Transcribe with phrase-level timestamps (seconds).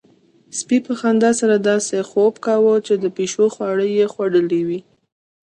[0.57, 4.79] سپي په خندا سره داسې خوب کاوه چې د پيشو خواږه يې خوړلي وي.